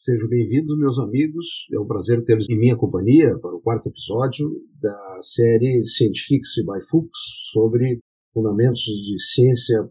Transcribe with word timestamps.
Sejam 0.00 0.28
bem-vindos, 0.28 0.78
meus 0.78 0.96
amigos. 0.96 1.66
É 1.72 1.80
um 1.80 1.84
prazer 1.84 2.24
tê-los 2.24 2.48
em 2.48 2.56
minha 2.56 2.76
companhia 2.76 3.36
para 3.40 3.52
o 3.52 3.60
quarto 3.60 3.88
episódio 3.88 4.48
da 4.80 5.18
série 5.20 5.84
Scientifics 5.88 6.54
by 6.64 6.80
Fuchs 6.88 7.18
sobre 7.50 7.98
fundamentos 8.32 8.80
de 8.80 9.16
ciência 9.20 9.88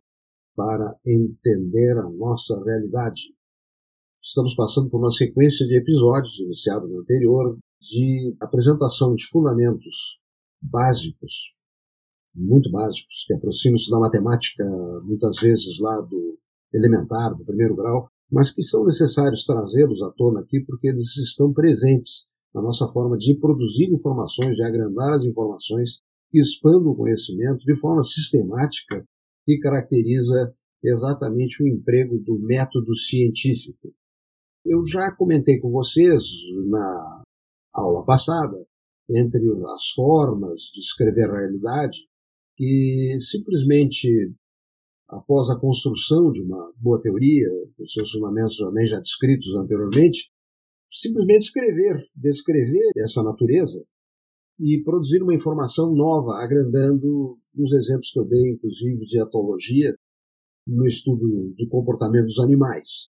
para 0.55 0.95
entender 1.05 1.97
a 1.97 2.09
nossa 2.09 2.57
realidade. 2.63 3.23
Estamos 4.23 4.55
passando 4.55 4.89
por 4.89 4.99
uma 4.99 5.11
sequência 5.11 5.67
de 5.67 5.77
episódios, 5.77 6.39
iniciado 6.39 6.87
no 6.87 7.01
anterior, 7.01 7.57
de 7.81 8.33
apresentação 8.39 9.13
de 9.13 9.27
fundamentos 9.27 9.93
básicos, 10.61 11.51
muito 12.33 12.71
básicos, 12.71 13.25
que 13.27 13.33
aproximam-se 13.33 13.91
da 13.91 13.99
matemática, 13.99 14.63
muitas 15.03 15.37
vezes 15.41 15.77
lá 15.81 15.99
do 15.99 16.39
elementar, 16.73 17.35
do 17.35 17.43
primeiro 17.43 17.75
grau, 17.75 18.09
mas 18.31 18.51
que 18.51 18.61
são 18.61 18.85
necessários 18.85 19.45
trazê-los 19.45 20.01
à 20.01 20.11
tona 20.11 20.41
aqui 20.41 20.59
porque 20.61 20.87
eles 20.87 21.15
estão 21.17 21.53
presentes 21.53 22.27
na 22.53 22.61
nossa 22.61 22.87
forma 22.87 23.17
de 23.17 23.35
produzir 23.35 23.91
informações, 23.93 24.55
de 24.55 24.63
agrandar 24.63 25.13
as 25.13 25.23
informações 25.23 26.01
que 26.29 26.39
expandam 26.39 26.91
o 26.91 26.95
conhecimento 26.95 27.59
de 27.65 27.75
forma 27.79 28.03
sistemática 28.03 29.05
que 29.45 29.57
caracteriza 29.59 30.53
exatamente 30.83 31.63
o 31.63 31.67
emprego 31.67 32.19
do 32.19 32.39
método 32.39 32.95
científico. 32.95 33.93
Eu 34.65 34.85
já 34.85 35.11
comentei 35.11 35.59
com 35.59 35.71
vocês 35.71 36.23
na 36.69 37.23
aula 37.73 38.03
passada, 38.05 38.65
entre 39.09 39.41
as 39.73 39.89
formas 39.95 40.63
de 40.73 40.81
escrever 40.81 41.29
a 41.29 41.39
realidade, 41.39 41.99
que 42.57 43.17
simplesmente 43.21 44.33
após 45.09 45.49
a 45.49 45.59
construção 45.59 46.31
de 46.31 46.41
uma 46.41 46.71
boa 46.77 47.01
teoria, 47.01 47.47
com 47.77 47.85
seus 47.87 48.11
fundamentos 48.11 48.57
também 48.57 48.87
já 48.87 48.99
descritos 48.99 49.53
anteriormente, 49.55 50.29
simplesmente 50.91 51.43
escrever, 51.43 52.05
descrever 52.15 52.91
essa 52.97 53.23
natureza 53.23 53.83
e 54.59 54.81
produzir 54.83 55.21
uma 55.21 55.35
informação 55.35 55.93
nova, 55.93 56.43
agrandando 56.43 57.37
os 57.55 57.71
exemplos 57.73 58.11
que 58.11 58.19
eu 58.19 58.25
dei, 58.25 58.51
inclusive 58.53 59.05
de 59.05 59.21
etologia, 59.21 59.95
no 60.67 60.85
estudo 60.85 61.53
de 61.55 61.67
comportamento 61.67 62.25
dos 62.25 62.39
animais. 62.39 63.07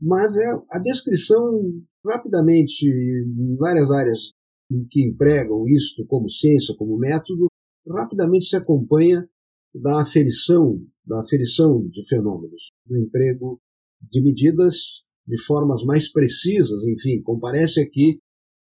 Mas 0.00 0.36
é 0.36 0.46
a 0.70 0.78
descrição, 0.78 1.60
rapidamente, 2.04 2.86
em 2.88 3.56
várias 3.56 3.90
áreas 3.90 4.32
em 4.70 4.86
que 4.88 5.02
empregam 5.02 5.66
isto 5.66 6.06
como 6.06 6.30
ciência, 6.30 6.74
como 6.76 6.98
método, 6.98 7.48
rapidamente 7.88 8.44
se 8.44 8.56
acompanha 8.56 9.28
da 9.74 10.02
aferição, 10.02 10.80
da 11.04 11.20
aferição 11.20 11.86
de 11.88 12.06
fenômenos, 12.08 12.72
do 12.86 12.96
emprego 12.96 13.60
de 14.00 14.22
medidas 14.22 15.02
de 15.26 15.40
formas 15.42 15.82
mais 15.84 16.10
precisas, 16.10 16.82
enfim, 16.84 17.20
comparece 17.22 17.80
aqui 17.80 18.18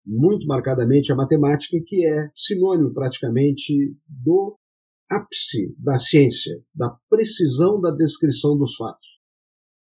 muito 0.06 0.46
marcadamente 0.48 1.12
a 1.12 1.16
matemática, 1.16 1.78
que 1.86 2.06
é 2.06 2.30
sinônimo 2.36 2.94
praticamente 2.94 3.96
do 4.08 4.58
ápice 5.10 5.74
da 5.78 5.98
ciência, 5.98 6.62
da 6.74 6.96
precisão 7.10 7.80
da 7.80 7.92
descrição 7.92 8.58
dos 8.58 8.76
fatos. 8.76 9.08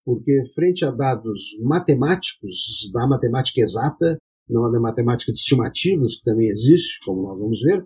Porque, 0.04 0.42
frente 0.54 0.84
a 0.84 0.90
dados 0.90 1.40
matemáticos, 1.62 2.90
da 2.92 3.06
matemática 3.06 3.60
exata, 3.60 4.18
não 4.48 4.70
da 4.70 4.80
matemática 4.80 5.32
de 5.32 5.38
estimativas, 5.38 6.16
que 6.16 6.24
também 6.24 6.48
existe, 6.48 6.98
como 7.04 7.22
nós 7.22 7.38
vamos 7.38 7.60
ver, 7.62 7.84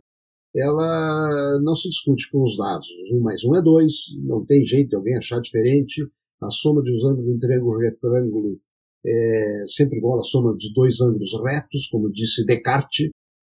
ela 0.57 1.61
não 1.63 1.75
se 1.75 1.89
discute 1.89 2.31
com 2.31 2.45
os 2.45 2.57
dados. 2.57 2.87
Um 3.11 3.21
mais 3.21 3.43
um 3.45 3.57
é 3.57 3.63
dois, 3.63 3.95
não 4.25 4.45
tem 4.45 4.63
jeito 4.63 4.91
de 4.91 4.97
alguém 4.97 5.17
achar 5.17 5.41
diferente. 5.41 6.07
A 6.41 6.51
soma 6.51 6.83
de 6.83 6.95
uns 6.95 7.05
ângulos 7.05 7.35
de 7.35 7.41
triângulo 7.41 7.79
retângulo 7.79 8.61
é 9.05 9.65
sempre 9.67 9.99
igual 9.99 10.21
à 10.21 10.23
soma 10.23 10.57
de 10.57 10.73
dois 10.73 11.01
ângulos 11.01 11.33
retos, 11.43 11.89
como 11.89 12.11
disse 12.11 12.45
Descartes, 12.45 13.11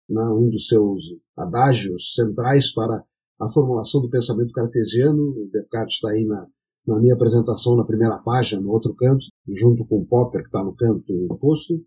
né, 0.07 0.23
um 0.23 0.49
dos 0.49 0.67
seus 0.67 1.03
adágios 1.35 2.13
centrais 2.13 2.71
para 2.73 3.03
a 3.39 3.49
formulação 3.49 4.01
do 4.01 4.09
pensamento 4.09 4.51
cartesiano. 4.51 5.49
Descartes 5.51 5.95
está 5.95 6.11
aí 6.11 6.23
na, 6.25 6.47
na 6.85 6.99
minha 6.99 7.15
apresentação 7.15 7.75
na 7.75 7.83
primeira 7.83 8.19
página, 8.19 8.61
no 8.61 8.69
outro 8.69 8.93
canto, 8.93 9.25
junto 9.47 9.85
com 9.85 10.05
Popper, 10.05 10.41
que 10.41 10.47
está 10.47 10.63
no 10.63 10.75
canto 10.75 11.11
oposto. 11.31 11.83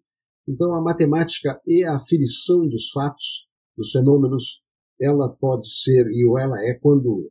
Então, 0.49 0.75
a 0.75 0.83
matemática 0.83 1.61
e 1.67 1.85
a 1.85 1.97
aferição 1.97 2.67
dos 2.69 2.91
fatos, 2.91 3.47
dos 3.77 3.93
fenômenos, 3.93 4.64
ela 5.01 5.29
pode 5.29 5.69
ser, 5.69 6.07
e 6.13 6.27
o 6.27 6.39
ela 6.39 6.57
é 6.65 6.75
quando 6.75 7.31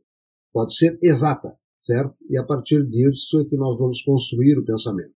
pode 0.52 0.76
ser 0.76 0.98
exata, 1.02 1.56
certo? 1.82 2.14
E 2.28 2.36
a 2.36 2.44
partir 2.44 2.86
disso 2.86 3.40
é 3.40 3.44
que 3.44 3.56
nós 3.56 3.78
vamos 3.78 4.02
construir 4.02 4.58
o 4.58 4.64
pensamento. 4.64 5.14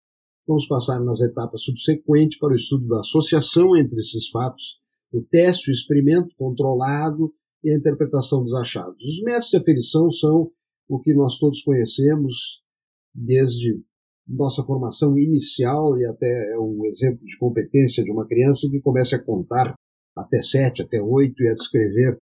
Vamos 0.48 0.68
passar 0.68 1.00
nas 1.02 1.22
etapas 1.22 1.62
subsequentes 1.64 2.40
para 2.40 2.54
o 2.54 2.56
estudo 2.56 2.88
da 2.88 3.00
associação 3.00 3.76
entre 3.76 4.00
esses 4.00 4.30
fatos, 4.30 4.80
o 5.12 5.22
teste, 5.22 5.70
o 5.70 5.74
experimento 5.74 6.30
controlado 6.38 7.34
e 7.64 7.72
a 7.72 7.78
interpretação 7.78 8.44
dos 8.44 8.54
achados. 8.54 8.98
Os 9.04 9.22
métodos 9.24 9.50
de 9.50 9.58
aferição 9.58 10.12
são 10.12 10.52
o 10.88 11.00
que 11.00 11.14
nós 11.14 11.38
todos 11.38 11.62
conhecemos 11.62 12.62
desde 13.14 13.82
nossa 14.28 14.64
formação 14.64 15.18
inicial 15.18 15.98
e 15.98 16.06
até 16.06 16.54
é 16.54 16.60
um 16.60 16.86
exemplo 16.86 17.26
de 17.26 17.38
competência 17.38 18.04
de 18.04 18.12
uma 18.12 18.28
criança 18.28 18.68
que 18.70 18.82
começa 18.82 19.16
a 19.16 19.24
contar 19.24 19.74
até 20.16 20.42
sete, 20.42 20.82
até 20.82 21.02
oito 21.02 21.44
e 21.44 21.48
a 21.48 21.54
descrever 21.54 22.18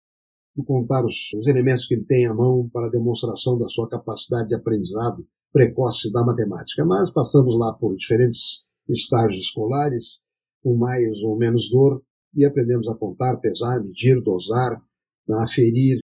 contar 0.64 1.04
os, 1.04 1.32
os 1.34 1.46
elementos 1.46 1.86
que 1.86 1.94
ele 1.94 2.04
tem 2.04 2.26
à 2.26 2.34
mão 2.34 2.68
para 2.72 2.86
a 2.86 2.90
demonstração 2.90 3.58
da 3.58 3.68
sua 3.68 3.88
capacidade 3.88 4.48
de 4.48 4.54
aprendizado 4.54 5.26
precoce 5.52 6.12
da 6.12 6.24
matemática. 6.24 6.84
Mas 6.84 7.10
passamos 7.10 7.58
lá 7.58 7.72
por 7.72 7.96
diferentes 7.96 8.64
estágios 8.88 9.44
escolares, 9.44 10.22
com 10.62 10.76
mais 10.76 11.22
ou 11.22 11.36
menos 11.36 11.70
dor, 11.70 12.02
e 12.34 12.44
aprendemos 12.44 12.88
a 12.88 12.94
contar, 12.94 13.36
pesar, 13.38 13.82
medir, 13.82 14.20
dosar, 14.22 14.80
aferir. 15.42 15.98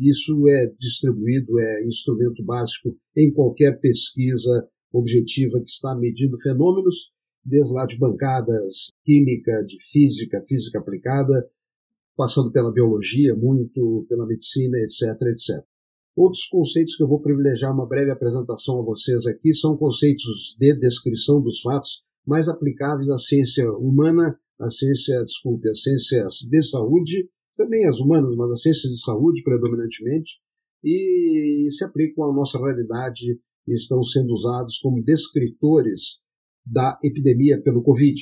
Isso 0.00 0.48
é 0.48 0.72
distribuído, 0.78 1.58
é 1.58 1.84
instrumento 1.86 2.44
básico 2.44 2.96
em 3.16 3.32
qualquer 3.32 3.80
pesquisa 3.80 4.68
objetiva 4.92 5.60
que 5.60 5.70
está 5.70 5.94
medindo 5.94 6.40
fenômenos, 6.40 7.10
desde 7.44 7.74
lá 7.74 7.86
de 7.86 7.98
bancadas 7.98 8.88
química, 9.04 9.62
de 9.64 9.76
física, 9.90 10.40
física 10.48 10.78
aplicada, 10.78 11.48
passando 12.16 12.50
pela 12.50 12.72
biologia, 12.72 13.34
muito 13.34 14.06
pela 14.08 14.26
medicina, 14.26 14.78
etc, 14.78 15.20
etc. 15.28 15.64
Outros 16.16 16.46
conceitos 16.46 16.96
que 16.96 17.02
eu 17.02 17.08
vou 17.08 17.20
privilegiar 17.20 17.74
uma 17.74 17.86
breve 17.86 18.10
apresentação 18.10 18.80
a 18.80 18.82
vocês 18.82 19.26
aqui 19.26 19.52
são 19.52 19.76
conceitos 19.76 20.56
de 20.58 20.74
descrição 20.78 21.42
dos 21.42 21.60
fatos 21.60 22.02
mais 22.26 22.48
aplicáveis 22.48 23.08
à 23.10 23.18
ciência 23.18 23.70
humana, 23.72 24.38
à 24.58 24.70
ciência, 24.70 25.22
desculpe, 25.24 25.68
às 25.68 25.82
ciências 25.82 26.38
de 26.50 26.62
saúde, 26.62 27.28
também 27.56 27.86
as 27.86 28.00
humanas, 28.00 28.34
mas 28.34 28.50
às 28.50 28.62
ciências 28.62 28.92
de 28.92 29.00
saúde 29.00 29.42
predominantemente, 29.42 30.32
e 30.82 31.68
se 31.70 31.84
aplicam 31.84 32.24
à 32.24 32.32
nossa 32.32 32.58
realidade 32.58 33.38
e 33.68 33.74
estão 33.74 34.02
sendo 34.02 34.32
usados 34.32 34.78
como 34.78 35.02
descritores 35.02 36.18
da 36.64 36.98
epidemia 37.02 37.60
pelo 37.60 37.82
Covid 37.82 38.20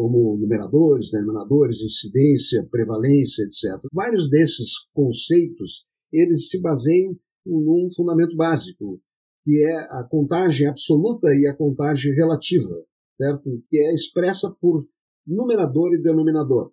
como 0.00 0.38
numeradores, 0.38 1.10
denominadores, 1.10 1.82
incidência, 1.82 2.66
prevalência, 2.70 3.42
etc. 3.42 3.84
Vários 3.92 4.30
desses 4.30 4.70
conceitos 4.94 5.84
eles 6.10 6.48
se 6.48 6.58
baseiam 6.58 7.14
num 7.44 7.86
fundamento 7.94 8.34
básico, 8.34 8.98
que 9.44 9.62
é 9.62 9.76
a 9.76 10.02
contagem 10.10 10.66
absoluta 10.68 11.28
e 11.34 11.46
a 11.46 11.54
contagem 11.54 12.14
relativa, 12.14 12.82
certo? 13.18 13.62
que 13.68 13.76
é 13.76 13.92
expressa 13.92 14.50
por 14.58 14.88
numerador 15.26 15.92
e 15.92 16.02
denominador. 16.02 16.72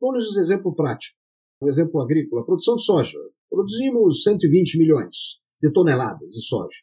Vamos 0.00 0.36
um 0.36 0.40
exemplo 0.40 0.74
prático, 0.74 1.16
um 1.62 1.68
exemplo 1.68 2.00
agrícola, 2.00 2.44
produção 2.44 2.74
de 2.74 2.84
soja. 2.84 3.18
Produzimos 3.48 4.24
120 4.24 4.78
milhões 4.78 5.38
de 5.62 5.70
toneladas 5.70 6.32
de 6.32 6.44
soja. 6.44 6.78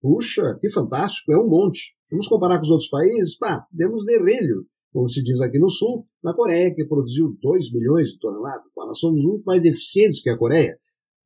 Puxa, 0.00 0.58
que 0.62 0.70
fantástico, 0.70 1.30
é 1.30 1.38
um 1.38 1.46
monte. 1.46 1.94
Vamos 2.10 2.26
comparar 2.26 2.56
com 2.56 2.64
os 2.64 2.70
outros 2.70 2.88
países? 2.88 3.36
Pá, 3.36 3.66
demos 3.70 4.06
derrelho 4.06 4.66
como 4.96 5.10
se 5.10 5.22
diz 5.22 5.42
aqui 5.42 5.58
no 5.58 5.68
Sul, 5.68 6.08
na 6.24 6.32
Coreia, 6.32 6.74
que 6.74 6.86
produziu 6.86 7.36
2 7.42 7.70
milhões 7.70 8.08
de 8.08 8.18
toneladas. 8.18 8.64
Nós 8.74 8.98
somos 8.98 9.22
muito 9.22 9.44
mais 9.44 9.62
eficientes 9.62 10.22
que 10.22 10.30
a 10.30 10.38
Coreia 10.38 10.78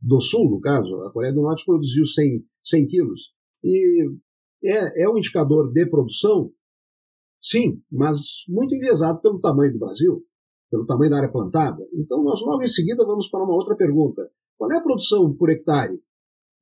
do 0.03 0.21
Sul, 0.21 0.51
no 0.51 0.61
caso. 0.61 0.93
A 1.03 1.13
Coreia 1.13 1.33
do 1.33 1.43
Norte 1.43 1.65
produziu 1.65 2.05
100, 2.05 2.45
100 2.65 2.87
quilos. 2.89 3.33
E 3.63 4.11
é, 4.65 5.05
é 5.05 5.09
um 5.09 5.17
indicador 5.17 5.73
de 5.73 5.87
produção? 5.87 6.51
Sim, 7.41 7.81
mas 7.89 8.43
muito 8.49 8.75
enviesado 8.75 9.21
pelo 9.21 9.39
tamanho 9.39 9.73
do 9.73 9.79
Brasil, 9.79 10.27
pelo 10.69 10.85
tamanho 10.85 11.13
da 11.13 11.19
área 11.19 11.31
plantada. 11.31 11.87
Então, 11.95 12.25
nós 12.25 12.41
logo 12.41 12.65
em 12.65 12.69
seguida 12.69 13.07
vamos 13.07 13.29
para 13.29 13.45
uma 13.45 13.55
outra 13.55 13.77
pergunta. 13.77 14.29
Qual 14.59 14.69
é 14.73 14.79
a 14.79 14.83
produção 14.83 15.33
por 15.33 15.49
hectare? 15.49 15.97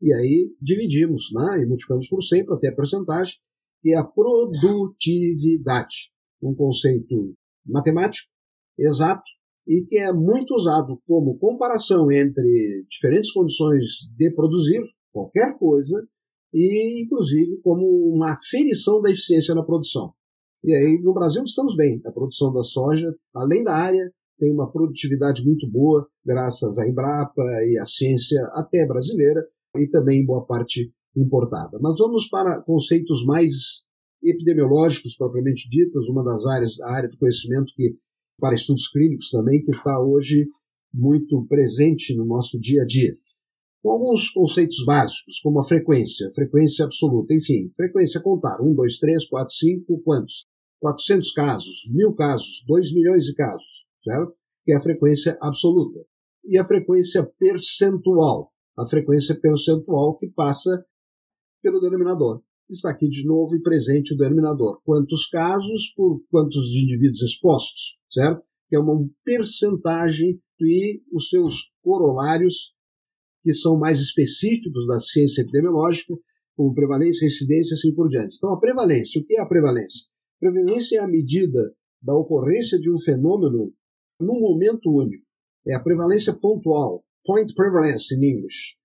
E 0.03 0.13
aí 0.13 0.55
dividimos 0.61 1.31
né, 1.33 1.63
e 1.63 1.67
multiplicamos 1.67 2.07
por 2.07 2.23
100 2.23 2.45
para 2.45 2.59
ter 2.59 2.69
a 2.69 2.77
porcentagem, 2.77 3.37
que 3.81 3.95
é 3.95 3.97
a 3.97 4.05
produtividade 4.05 6.13
um 6.43 6.55
conceito 6.55 7.35
matemático 7.67 8.29
exato 8.79 9.25
e 9.67 9.85
que 9.87 9.99
é 9.99 10.13
muito 10.13 10.55
usado 10.55 10.99
como 11.07 11.39
comparação 11.39 12.11
entre 12.11 12.87
diferentes 12.89 13.31
condições 13.33 13.87
de 14.17 14.31
produzir 14.31 14.83
qualquer 15.13 15.59
coisa 15.59 16.03
e, 16.53 17.03
inclusive, 17.03 17.61
como 17.61 17.85
uma 18.15 18.33
aferição 18.33 19.03
da 19.03 19.11
eficiência 19.11 19.55
na 19.55 19.63
produção. 19.63 20.15
E 20.65 20.75
aí, 20.75 20.99
no 21.03 21.13
Brasil, 21.13 21.43
estamos 21.45 21.77
bem. 21.77 22.01
A 22.07 22.11
produção 22.11 22.53
da 22.53 22.63
soja, 22.63 23.15
além 23.35 23.63
da 23.63 23.75
área, 23.75 24.11
tem 24.39 24.53
uma 24.53 24.71
produtividade 24.71 25.45
muito 25.45 25.71
boa, 25.71 26.09
graças 26.25 26.79
à 26.79 26.89
Embrapa 26.89 27.43
e 27.67 27.79
à 27.79 27.85
ciência 27.85 28.41
até 28.55 28.87
brasileira, 28.87 29.45
e 29.77 29.87
também 29.89 30.25
boa 30.25 30.47
parte 30.47 30.93
importada. 31.17 31.79
Mas 31.81 31.97
vamos 31.99 32.29
para 32.29 32.63
conceitos 32.63 33.25
mais 33.25 33.53
epidemiológicos, 34.23 35.17
propriamente 35.17 35.69
ditas, 35.69 36.09
uma 36.09 36.25
das 36.25 36.45
áreas, 36.47 36.79
a 36.81 36.93
área 36.93 37.09
do 37.09 37.19
conhecimento 37.19 37.73
que, 37.75 37.97
para 38.39 38.55
estudos 38.55 38.89
clínicos 38.89 39.31
também, 39.31 39.63
que 39.63 39.71
está 39.71 40.01
hoje 40.01 40.47
muito 40.93 41.47
presente 41.47 42.17
no 42.17 42.25
nosso 42.25 42.59
dia 42.59 42.83
a 42.83 42.87
dia. 42.87 43.17
Com 43.83 43.91
alguns 43.91 44.31
conceitos 44.31 44.85
básicos, 44.85 45.41
como 45.41 45.61
a 45.61 45.65
frequência, 45.65 46.31
frequência 46.35 46.85
absoluta, 46.85 47.33
enfim, 47.33 47.71
frequência 47.77 48.21
contar, 48.21 48.61
1, 48.61 48.75
2, 48.75 48.99
3, 48.99 49.29
4, 49.29 49.55
5, 49.55 50.03
quantos? 50.03 50.47
400 50.81 51.33
casos, 51.33 51.75
mil 51.91 52.13
casos, 52.15 52.65
2 52.67 52.93
milhões 52.93 53.25
de 53.25 53.35
casos, 53.35 53.87
certo? 54.03 54.35
Que 54.65 54.73
é 54.73 54.77
a 54.77 54.81
frequência 54.81 55.37
absoluta. 55.41 56.01
E 56.45 56.59
a 56.59 56.65
frequência 56.65 57.25
percentual, 57.39 58.53
a 58.77 58.87
frequência 58.87 59.39
percentual 59.39 60.17
que 60.17 60.29
passa 60.29 60.85
pelo 61.63 61.81
denominador. 61.81 62.43
Está 62.71 62.91
aqui 62.91 63.09
de 63.09 63.25
novo 63.25 63.57
e 63.57 63.63
presente 63.63 64.13
o 64.13 64.17
denominador. 64.17 64.81
Quantos 64.85 65.27
casos 65.27 65.93
por 65.97 66.23
quantos 66.31 66.67
indivíduos 66.75 67.23
expostos, 67.23 67.97
certo? 68.13 68.43
Que 68.69 68.77
é 68.77 68.79
uma 68.79 69.09
percentagem 69.25 70.39
e 70.61 71.01
os 71.13 71.29
seus 71.31 71.71
corolários, 71.83 72.75
que 73.43 73.55
são 73.55 73.79
mais 73.79 74.01
específicos 74.01 74.87
da 74.87 74.99
ciência 75.01 75.43
epidemiológica, 75.43 76.15
como 76.57 76.75
prevalência, 76.75 77.27
incidência 77.27 77.73
e 77.73 77.77
assim 77.77 77.95
por 77.95 78.09
diante. 78.09 78.37
Então, 78.37 78.53
a 78.53 78.61
prevalência, 78.61 79.21
o 79.21 79.25
que 79.25 79.37
é 79.37 79.41
a 79.41 79.47
prevalência? 79.47 80.07
Prevalência 80.41 80.99
é 80.99 81.01
a 81.01 81.09
medida 81.09 81.73
da 82.03 82.15
ocorrência 82.15 82.79
de 82.79 82.91
um 82.91 82.99
fenômeno 82.99 83.73
num 84.21 84.41
momento 84.41 84.91
único. 84.91 85.25
É 85.67 85.75
a 85.75 85.81
prevalência 85.81 86.35
pontual, 86.35 87.05
point 87.25 87.55
prevalence 87.55 88.15
in 88.15 88.25
English. 88.25 88.77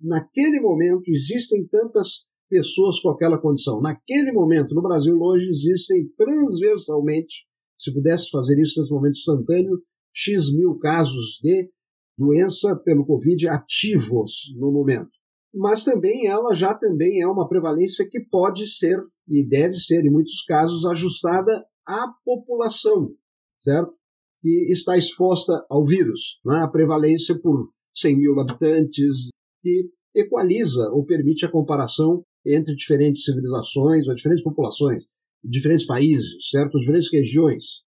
Naquele 0.00 0.60
momento 0.60 1.10
existem 1.10 1.66
tantas 1.66 2.26
pessoas 2.52 3.00
com 3.00 3.08
aquela 3.08 3.40
condição. 3.40 3.80
Naquele 3.80 4.30
momento, 4.30 4.74
no 4.74 4.82
Brasil 4.82 5.18
hoje, 5.18 5.48
existem 5.48 6.06
transversalmente, 6.18 7.46
se 7.78 7.90
pudesse 7.90 8.28
fazer 8.28 8.60
isso 8.60 8.78
nesse 8.78 8.92
momento 8.92 9.16
instantâneo, 9.16 9.82
X 10.12 10.52
mil 10.52 10.76
casos 10.76 11.40
de 11.42 11.70
doença 12.18 12.76
pelo 12.84 13.06
Covid 13.06 13.48
ativos 13.48 14.54
no 14.58 14.70
momento. 14.70 15.08
Mas 15.54 15.82
também 15.82 16.26
ela 16.26 16.54
já 16.54 16.74
também 16.74 17.22
é 17.22 17.26
uma 17.26 17.48
prevalência 17.48 18.06
que 18.06 18.20
pode 18.20 18.66
ser 18.66 19.02
e 19.26 19.48
deve 19.48 19.76
ser, 19.76 20.04
em 20.04 20.10
muitos 20.10 20.44
casos, 20.44 20.84
ajustada 20.84 21.64
à 21.86 22.06
população, 22.22 23.14
certo? 23.58 23.94
Que 24.42 24.70
está 24.70 24.98
exposta 24.98 25.64
ao 25.70 25.86
vírus. 25.86 26.38
Né? 26.44 26.58
A 26.58 26.68
prevalência 26.68 27.38
por 27.40 27.70
100 27.94 28.18
mil 28.18 28.38
habitantes, 28.38 29.30
que 29.62 29.88
equaliza 30.14 30.90
ou 30.90 31.06
permite 31.06 31.46
a 31.46 31.50
comparação 31.50 32.22
entre 32.44 32.74
diferentes 32.74 33.24
civilizações 33.24 34.06
ou 34.06 34.14
diferentes 34.14 34.42
populações, 34.42 35.04
diferentes 35.42 35.86
países, 35.86 36.50
certo? 36.50 36.78
Diferentes 36.78 37.10
regiões. 37.12 37.82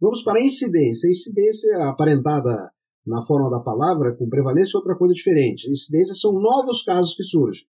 Vamos 0.00 0.22
para 0.22 0.38
a 0.38 0.42
incidência. 0.42 1.08
A 1.08 1.12
incidência 1.12 1.88
aparentada 1.88 2.70
na 3.06 3.22
forma 3.22 3.50
da 3.50 3.60
palavra, 3.60 4.16
com 4.16 4.28
prevalência, 4.28 4.76
é 4.76 4.78
outra 4.78 4.96
coisa 4.96 5.14
diferente. 5.14 5.70
Incidência 5.70 6.14
são 6.14 6.32
novos 6.32 6.82
casos 6.82 7.14
que 7.14 7.22
surgem 7.22 7.64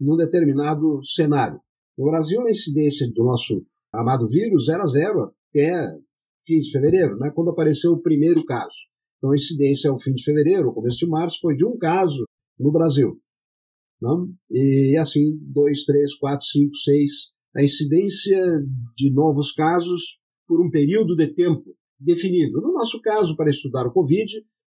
num 0.00 0.16
determinado 0.16 1.04
cenário. 1.04 1.60
No 1.96 2.06
Brasil, 2.06 2.40
a 2.46 2.50
incidência 2.50 3.10
do 3.12 3.24
nosso 3.24 3.64
amado 3.92 4.28
vírus 4.28 4.68
era 4.68 4.86
zero 4.86 5.32
até 5.50 5.96
fim 6.44 6.60
de 6.60 6.70
fevereiro, 6.70 7.18
né, 7.18 7.30
quando 7.34 7.50
apareceu 7.50 7.92
o 7.92 8.02
primeiro 8.02 8.44
caso. 8.44 8.76
Então, 9.18 9.32
a 9.32 9.34
incidência 9.34 9.90
ao 9.90 9.98
fim 9.98 10.12
de 10.12 10.22
fevereiro, 10.22 10.72
começo 10.72 10.98
de 10.98 11.06
março, 11.06 11.40
foi 11.40 11.56
de 11.56 11.64
um 11.64 11.76
caso 11.76 12.24
no 12.58 12.70
Brasil. 12.70 13.18
Não? 14.00 14.28
E 14.50 14.96
assim, 14.98 15.38
dois, 15.42 15.84
três, 15.84 16.14
quatro, 16.16 16.46
cinco, 16.46 16.74
seis. 16.76 17.30
A 17.54 17.62
incidência 17.62 18.38
de 18.96 19.10
novos 19.12 19.52
casos 19.52 20.18
por 20.46 20.64
um 20.64 20.70
período 20.70 21.16
de 21.16 21.28
tempo 21.28 21.74
definido. 21.98 22.60
No 22.60 22.72
nosso 22.72 23.00
caso, 23.00 23.36
para 23.36 23.50
estudar 23.50 23.86
o 23.86 23.92
Covid, 23.92 24.30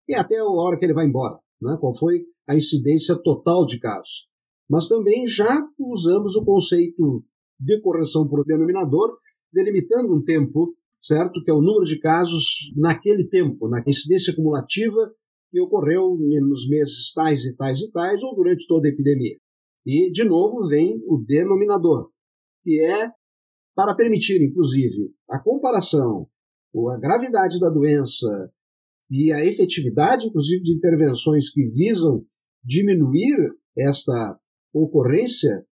e 0.07 0.15
até 0.15 0.37
a 0.37 0.45
hora 0.45 0.77
que 0.77 0.85
ele 0.85 0.93
vai 0.93 1.05
embora. 1.05 1.37
Né? 1.61 1.75
Qual 1.79 1.95
foi 1.97 2.23
a 2.47 2.55
incidência 2.55 3.15
total 3.15 3.65
de 3.65 3.79
casos? 3.79 4.27
Mas 4.69 4.87
também 4.87 5.27
já 5.27 5.59
usamos 5.79 6.35
o 6.35 6.43
conceito 6.43 7.23
de 7.59 7.79
correção 7.81 8.27
por 8.27 8.45
denominador, 8.45 9.17
delimitando 9.51 10.13
um 10.13 10.23
tempo, 10.23 10.75
certo? 11.01 11.41
Que 11.43 11.49
é 11.49 11.53
o 11.53 11.61
número 11.61 11.85
de 11.85 11.99
casos 11.99 12.43
naquele 12.75 13.27
tempo, 13.27 13.67
na 13.67 13.81
incidência 13.85 14.35
cumulativa 14.35 15.11
que 15.49 15.61
ocorreu 15.61 16.17
nos 16.17 16.67
meses 16.67 17.11
tais 17.13 17.43
e 17.45 17.55
tais 17.55 17.79
e 17.79 17.91
tais, 17.91 18.21
ou 18.23 18.35
durante 18.35 18.67
toda 18.67 18.87
a 18.87 18.91
epidemia. 18.91 19.35
E, 19.85 20.11
de 20.11 20.23
novo, 20.23 20.67
vem 20.67 21.01
o 21.05 21.17
denominador, 21.25 22.11
que 22.61 22.81
é 22.81 23.09
para 23.75 23.95
permitir, 23.95 24.41
inclusive, 24.41 25.13
a 25.29 25.39
comparação, 25.39 26.27
ou 26.73 26.89
a 26.89 26.99
gravidade 26.99 27.59
da 27.59 27.69
doença 27.69 28.51
e 29.09 29.31
a 29.31 29.43
efetividade, 29.45 30.27
inclusive, 30.27 30.61
de 30.63 30.75
intervenções 30.75 31.49
que 31.49 31.65
visam 31.67 32.25
diminuir 32.63 33.37
esta 33.77 34.37
ocorrência, 34.73 35.65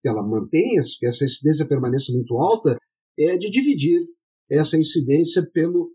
que 0.00 0.08
ela 0.08 0.26
mantenha, 0.26 0.80
que 0.98 1.06
essa 1.06 1.24
incidência 1.24 1.68
permaneça 1.68 2.12
muito 2.12 2.36
alta, 2.36 2.78
é 3.18 3.36
de 3.36 3.50
dividir 3.50 4.00
essa 4.50 4.78
incidência 4.78 5.46
pelo 5.52 5.92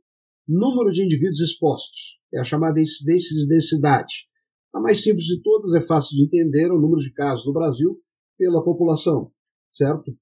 número 0.47 0.91
de 0.91 1.03
indivíduos 1.03 1.39
expostos. 1.39 2.19
É 2.35 2.39
a 2.39 2.43
chamada 2.43 2.81
incidência 2.81 3.35
de 3.35 3.47
densidade. 3.47 4.27
A 4.73 4.81
mais 4.81 5.01
simples 5.01 5.25
de 5.25 5.41
todas, 5.41 5.73
é 5.73 5.81
fácil 5.81 6.17
de 6.17 6.25
entender, 6.25 6.69
o 6.69 6.79
número 6.79 6.99
de 6.99 7.13
casos 7.13 7.45
no 7.45 7.53
Brasil 7.53 7.97
pela 8.37 8.63
população, 8.63 9.31
certo? 9.71 10.13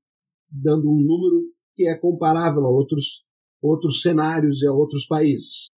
Dando 0.47 0.87
um 0.91 1.01
número 1.01 1.43
que 1.75 1.87
é 1.87 1.95
comparável 1.95 2.63
a 2.65 2.69
outros, 2.69 3.23
outros 3.59 4.03
cenários 4.03 4.61
e 4.61 4.67
a 4.67 4.71
outros 4.71 5.07
países. 5.07 5.71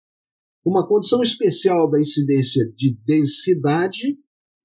Uma 0.65 0.85
condição 0.85 1.21
especial 1.21 1.89
da 1.89 2.01
incidência 2.01 2.69
de 2.75 2.97
densidade 3.05 4.17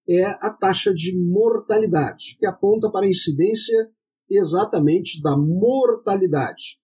é 0.08 0.24
a 0.24 0.50
taxa 0.50 0.92
de 0.92 1.16
mortalidade, 1.16 2.36
que 2.38 2.46
aponta 2.46 2.90
para 2.90 3.06
a 3.06 3.08
incidência 3.10 3.76
exatamente 4.28 5.22
da 5.22 5.36
mortalidade. 5.36 6.80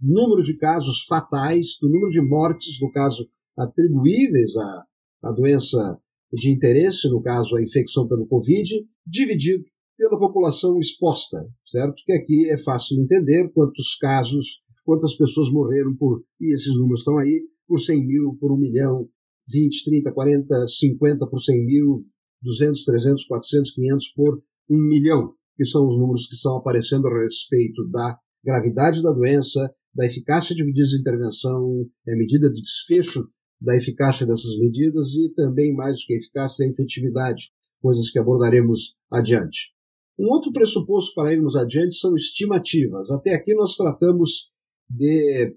Número 0.00 0.42
de 0.42 0.56
casos 0.56 1.04
fatais, 1.04 1.76
do 1.78 1.90
número 1.90 2.10
de 2.10 2.22
mortes, 2.22 2.80
no 2.80 2.90
caso, 2.90 3.28
atribuíveis 3.56 4.56
à, 4.56 4.84
à 5.28 5.32
doença 5.32 5.98
de 6.32 6.50
interesse, 6.50 7.08
no 7.08 7.22
caso, 7.22 7.56
a 7.56 7.62
infecção 7.62 8.08
pelo 8.08 8.26
Covid, 8.26 8.68
dividido 9.06 9.64
pela 9.96 10.18
população 10.18 10.78
exposta, 10.80 11.46
certo? 11.70 11.94
Que 12.04 12.12
aqui 12.12 12.50
é 12.50 12.58
fácil 12.58 13.00
entender 13.00 13.48
quantos 13.52 13.96
casos, 13.96 14.60
quantas 14.84 15.16
pessoas 15.16 15.50
morreram 15.52 15.94
por, 15.96 16.22
e 16.40 16.54
esses 16.54 16.76
números 16.76 17.00
estão 17.00 17.18
aí, 17.18 17.42
por 17.66 17.80
100 17.80 18.06
mil, 18.06 18.36
por 18.40 18.52
1 18.52 18.58
milhão, 18.58 19.08
20, 19.48 19.84
30, 19.84 20.12
40, 20.12 20.66
50 20.66 21.26
por 21.26 21.40
100 21.40 21.64
mil, 21.64 21.96
200, 22.42 22.84
300, 22.84 23.24
400, 23.24 23.70
500 23.72 24.08
por 24.14 24.42
1 24.68 24.76
milhão, 24.76 25.32
que 25.56 25.64
são 25.64 25.86
os 25.86 25.98
números 25.98 26.26
que 26.26 26.34
estão 26.34 26.56
aparecendo 26.56 27.06
a 27.06 27.22
respeito 27.22 27.88
da 27.90 28.18
gravidade 28.44 29.02
da 29.02 29.12
doença, 29.12 29.72
da 29.94 30.04
eficácia 30.06 30.54
de 30.54 30.64
medidas 30.64 30.90
de 30.90 31.00
intervenção, 31.00 31.86
a 32.06 32.16
medida 32.16 32.50
de 32.50 32.60
desfecho 32.60 33.28
da 33.60 33.76
eficácia 33.76 34.26
dessas 34.26 34.56
medidas 34.58 35.14
e 35.14 35.32
também, 35.34 35.74
mais 35.74 36.00
do 36.00 36.06
que 36.06 36.14
eficácia, 36.14 36.66
a 36.66 36.68
efetividade, 36.68 37.50
coisas 37.80 38.10
que 38.10 38.18
abordaremos 38.18 38.94
adiante. 39.10 39.72
Um 40.18 40.28
outro 40.28 40.52
pressuposto 40.52 41.14
para 41.14 41.32
irmos 41.32 41.56
adiante 41.56 41.96
são 41.96 42.14
estimativas. 42.14 43.10
Até 43.10 43.34
aqui 43.34 43.54
nós 43.54 43.76
tratamos 43.76 44.50
de 44.88 45.56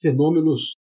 fenômenos 0.00 0.76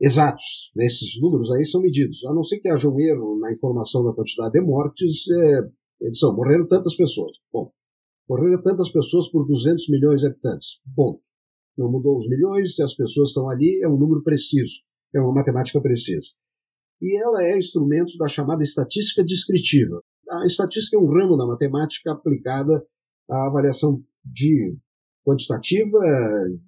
exatos. 0.00 0.70
Né? 0.74 0.86
Esses 0.86 1.20
números 1.20 1.50
aí 1.50 1.64
são 1.66 1.80
medidos. 1.80 2.24
A 2.24 2.32
não 2.32 2.42
ser 2.42 2.58
que 2.58 2.68
haja 2.68 2.88
um 2.88 2.98
erro 2.98 3.38
na 3.38 3.52
informação 3.52 4.04
da 4.04 4.12
quantidade 4.12 4.52
de 4.52 4.60
mortes, 4.60 5.28
é, 5.30 5.60
eles 6.00 6.18
são, 6.18 6.34
morreram 6.34 6.66
tantas 6.66 6.96
pessoas. 6.96 7.36
Bom, 7.52 7.70
morreram 8.28 8.62
tantas 8.62 8.90
pessoas 8.90 9.28
por 9.28 9.46
200 9.46 9.88
milhões 9.88 10.20
de 10.20 10.26
habitantes. 10.26 10.80
Bom, 10.86 11.20
não 11.76 11.90
mudou 11.90 12.16
os 12.16 12.28
milhões, 12.28 12.74
se 12.74 12.82
as 12.82 12.94
pessoas 12.94 13.30
estão 13.30 13.48
ali, 13.48 13.80
é 13.82 13.88
um 13.88 13.96
número 13.96 14.22
preciso, 14.22 14.80
é 15.14 15.20
uma 15.20 15.32
matemática 15.32 15.80
precisa. 15.80 16.28
E 17.00 17.16
ela 17.22 17.44
é 17.44 17.58
instrumento 17.58 18.16
da 18.18 18.28
chamada 18.28 18.62
estatística 18.62 19.24
descritiva. 19.24 20.02
A 20.30 20.46
estatística 20.46 20.96
é 20.96 21.00
um 21.00 21.06
ramo 21.06 21.36
da 21.36 21.46
matemática 21.46 22.12
aplicada 22.12 22.84
à 23.30 23.46
avaliação 23.46 24.02
de 24.24 24.76
quantitativa 25.24 25.98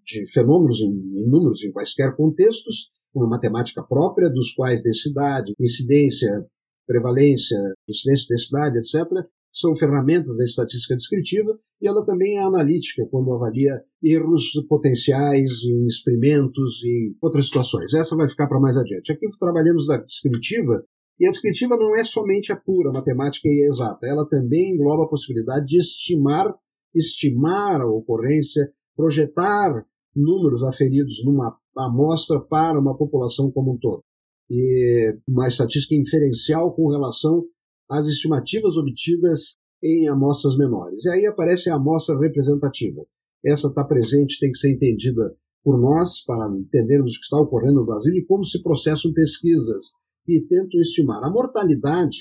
de 0.04 0.26
fenômenos 0.30 0.80
em, 0.80 0.90
em 0.90 1.28
números 1.28 1.62
em 1.64 1.73
quaisquer 1.73 2.14
contextos 2.14 2.90
uma 3.14 3.26
matemática 3.26 3.82
própria, 3.82 4.30
dos 4.30 4.52
quais 4.52 4.82
densidade, 4.82 5.52
incidência, 5.59 6.47
prevalência, 6.87 7.59
incidência, 7.88 8.26
densidade, 8.28 8.78
etc., 8.78 9.26
são 9.52 9.75
ferramentas 9.75 10.37
da 10.37 10.45
estatística 10.45 10.95
descritiva, 10.95 11.59
e 11.80 11.88
ela 11.88 12.04
também 12.04 12.37
é 12.37 12.42
analítica, 12.42 13.07
quando 13.11 13.33
avalia 13.33 13.83
erros 14.02 14.52
potenciais 14.69 15.50
em 15.64 15.87
experimentos 15.87 16.83
e 16.85 17.16
outras 17.21 17.47
situações. 17.47 17.95
Essa 17.95 18.16
vai 18.16 18.28
ficar 18.28 18.47
para 18.49 18.61
mais 18.61 18.76
adiante. 18.76 19.12
Aqui 19.12 19.26
trabalhamos 19.38 19.88
a 19.90 19.97
descritiva, 19.97 20.85
e 21.19 21.26
a 21.26 21.30
descritiva 21.30 21.76
não 21.76 21.95
é 21.97 22.04
somente 22.04 22.52
a 22.52 22.57
pura 22.57 22.92
matemática 22.92 23.49
e 23.49 23.69
exata, 23.69 24.07
ela 24.07 24.26
também 24.28 24.75
engloba 24.75 25.04
a 25.04 25.09
possibilidade 25.09 25.66
de 25.66 25.78
estimar, 25.78 26.54
estimar 26.95 27.80
a 27.80 27.87
ocorrência, 27.87 28.71
projetar 28.97 29.85
números 30.14 30.62
aferidos 30.62 31.25
numa 31.25 31.57
amostra 31.76 32.40
para 32.40 32.78
uma 32.78 32.97
população 32.97 33.50
como 33.50 33.75
um 33.75 33.78
todo. 33.78 34.02
E 34.50 35.16
uma 35.28 35.47
estatística 35.47 35.95
inferencial 35.95 36.75
com 36.75 36.88
relação 36.88 37.45
às 37.90 38.06
estimativas 38.06 38.76
obtidas 38.76 39.56
em 39.82 40.09
amostras 40.09 40.56
menores. 40.56 41.04
E 41.04 41.11
aí 41.11 41.26
aparece 41.26 41.70
a 41.70 41.75
amostra 41.75 42.18
representativa. 42.18 43.02
Essa 43.44 43.68
está 43.68 43.85
presente, 43.85 44.38
tem 44.38 44.52
que 44.52 44.59
ser 44.59 44.73
entendida 44.73 45.35
por 45.62 45.78
nós 45.78 46.23
para 46.25 46.49
entendermos 46.56 47.16
o 47.16 47.18
que 47.18 47.25
está 47.25 47.38
ocorrendo 47.38 47.80
no 47.80 47.87
Brasil 47.87 48.14
e 48.14 48.25
como 48.25 48.44
se 48.44 48.62
processam 48.62 49.12
pesquisas 49.12 49.92
que 50.25 50.40
tentam 50.42 50.80
estimar 50.80 51.23
a 51.23 51.30
mortalidade. 51.30 52.18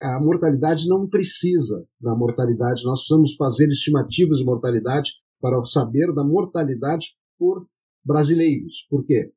A 0.00 0.20
mortalidade 0.20 0.86
não 0.86 1.08
precisa 1.08 1.86
da 2.00 2.14
mortalidade, 2.14 2.84
nós 2.84 3.00
precisamos 3.00 3.34
fazer 3.34 3.68
estimativas 3.68 4.38
de 4.38 4.44
mortalidade 4.44 5.12
para 5.40 5.62
saber 5.64 6.12
da 6.14 6.22
mortalidade 6.24 7.16
por 7.38 7.66
brasileiros. 8.04 8.86
Por 8.88 9.04
quê? 9.04 9.32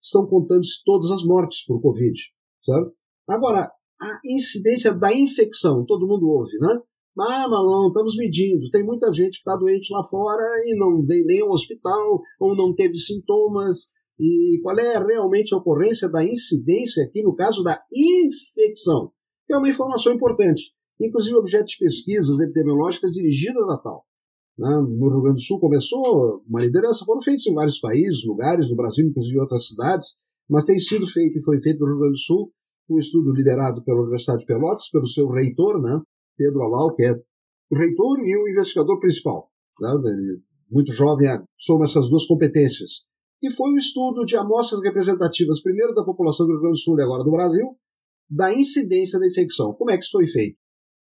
Estão 0.00 0.26
contando-se 0.26 0.82
todas 0.84 1.10
as 1.10 1.22
mortes 1.22 1.64
por 1.64 1.80
Covid. 1.80 2.18
Certo? 2.64 2.92
Agora, 3.28 3.70
a 4.00 4.20
incidência 4.24 4.92
da 4.92 5.12
infecção, 5.12 5.84
todo 5.84 6.06
mundo 6.06 6.28
ouve, 6.28 6.56
né? 6.60 6.78
Ah, 7.20 7.48
mas 7.48 7.50
não, 7.50 7.88
estamos 7.88 8.16
medindo. 8.16 8.70
Tem 8.70 8.84
muita 8.84 9.12
gente 9.12 9.42
que 9.42 9.50
está 9.50 9.56
doente 9.56 9.92
lá 9.92 10.04
fora 10.04 10.42
e 10.66 10.78
não 10.78 11.04
veio 11.04 11.24
nem 11.26 11.40
ao 11.40 11.50
hospital 11.50 12.20
ou 12.38 12.56
não 12.56 12.74
teve 12.74 12.96
sintomas. 12.96 13.88
E 14.20 14.60
qual 14.62 14.78
é 14.78 14.98
realmente 14.98 15.52
a 15.52 15.58
ocorrência 15.58 16.08
da 16.08 16.24
incidência 16.24 17.04
aqui 17.04 17.22
no 17.22 17.34
caso 17.34 17.62
da 17.64 17.80
infecção? 17.92 19.10
É 19.50 19.56
uma 19.56 19.68
informação 19.68 20.12
importante. 20.12 20.72
Inclusive 21.00 21.36
objeto 21.36 21.66
de 21.66 21.78
pesquisas 21.78 22.38
epidemiológicas 22.38 23.12
dirigidas 23.12 23.68
a 23.68 23.78
tal. 23.78 24.04
Né? 24.56 24.68
No 24.68 25.08
Rio 25.08 25.22
Grande 25.22 25.36
do 25.36 25.44
Sul 25.44 25.58
começou 25.58 26.42
uma 26.48 26.60
liderança, 26.60 27.04
foram 27.04 27.22
feitos 27.22 27.46
em 27.46 27.54
vários 27.54 27.80
países, 27.80 28.24
lugares, 28.24 28.70
no 28.70 28.76
Brasil, 28.76 29.06
inclusive 29.06 29.36
em 29.36 29.40
outras 29.40 29.66
cidades, 29.68 30.18
mas 30.48 30.64
tem 30.64 30.78
sido 30.78 31.06
feito 31.06 31.38
e 31.38 31.42
foi 31.42 31.60
feito 31.60 31.80
no 31.80 31.86
Rio 31.86 31.98
Grande 31.98 32.12
do 32.12 32.18
Sul 32.18 32.52
um 32.90 32.98
estudo 32.98 33.32
liderado 33.32 33.82
pela 33.84 34.00
Universidade 34.00 34.40
de 34.40 34.46
Pelotas, 34.46 34.88
pelo 34.90 35.06
seu 35.06 35.28
reitor, 35.28 35.80
né, 35.80 36.00
Pedro 36.36 36.62
Alau, 36.62 36.94
que 36.94 37.04
é 37.04 37.12
o 37.70 37.76
reitor 37.76 38.18
e 38.20 38.36
o 38.36 38.48
investigador 38.48 38.98
principal. 38.98 39.50
Né, 39.80 39.90
muito 40.70 40.92
jovem, 40.92 41.28
soma 41.56 41.84
essas 41.84 42.08
duas 42.08 42.26
competências. 42.26 43.06
E 43.42 43.50
foi 43.52 43.70
um 43.70 43.76
estudo 43.76 44.24
de 44.24 44.36
amostras 44.36 44.82
representativas, 44.82 45.62
primeiro 45.62 45.94
da 45.94 46.04
população 46.04 46.46
do 46.46 46.52
Rio 46.52 46.60
Grande 46.60 46.78
do 46.78 46.82
Sul 46.82 46.98
e 46.98 47.02
agora 47.02 47.22
do 47.22 47.30
Brasil, 47.30 47.66
da 48.28 48.52
incidência 48.52 49.18
da 49.18 49.26
infecção. 49.26 49.72
Como 49.74 49.90
é 49.90 49.96
que 49.96 50.02
isso 50.02 50.12
foi 50.12 50.26
feito? 50.26 50.58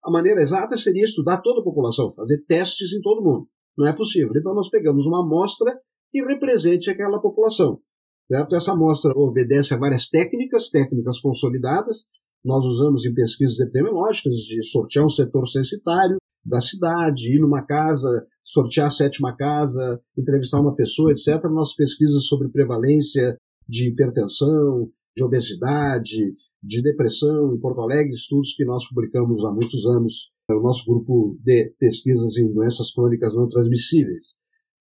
A 0.05 0.11
maneira 0.11 0.43
exata 0.43 0.77
seria 0.77 1.05
estudar 1.05 1.41
toda 1.41 1.61
a 1.61 1.65
população, 1.65 2.13
fazer 2.13 2.45
testes 2.45 2.93
em 2.93 3.01
todo 3.01 3.23
mundo. 3.23 3.49
Não 3.77 3.87
é 3.87 3.93
possível. 3.93 4.33
Então 4.37 4.55
nós 4.55 4.69
pegamos 4.69 5.07
uma 5.07 5.25
amostra 5.25 5.73
que 6.11 6.23
represente 6.23 6.91
aquela 6.91 7.21
população. 7.21 7.81
Certo? 8.27 8.57
Essa 8.57 8.73
amostra 8.73 9.13
obedece 9.15 9.75
a 9.75 9.79
várias 9.79 10.09
técnicas, 10.09 10.71
técnicas 10.71 11.21
consolidadas. 11.21 12.07
Nós 12.45 12.65
usamos 12.65 13.05
em 13.05 13.15
pesquisas 13.15 13.61
epidemiológicas 13.61 14.37
de 14.37 14.63
sortear 14.63 15.07
um 15.07 15.11
setor 15.11 15.47
censitário 15.49 16.17
da 16.45 16.61
cidade, 16.61 17.35
ir 17.35 17.41
numa 17.41 17.63
casa, 17.63 18.27
sortear 18.43 18.89
a 18.89 18.91
sétima 18.91 19.35
casa, 19.35 20.01
entrevistar 20.17 20.61
uma 20.61 20.75
pessoa, 20.75 21.11
etc. 21.11 21.43
Nossas 21.45 21.75
pesquisas 21.75 22.27
sobre 22.27 22.49
prevalência 22.49 23.39
de 23.67 23.89
hipertensão, 23.89 24.91
de 25.17 25.25
obesidade, 25.25 26.35
de 26.63 26.83
depressão 26.83 27.55
em 27.55 27.61
Porto 27.61 27.81
Alegre, 27.81 28.13
estudos 28.13 28.55
que 28.55 28.65
nós 28.65 28.87
publicamos 28.89 29.45
há 29.45 29.51
muitos 29.51 29.87
anos, 29.87 30.31
é 30.51 30.55
o 30.55 30.61
nosso 30.61 30.85
grupo 30.87 31.39
de 31.43 31.73
pesquisas 31.79 32.37
em 32.37 32.53
doenças 32.53 32.93
crônicas 32.93 33.35
não 33.35 33.49
transmissíveis. 33.49 34.35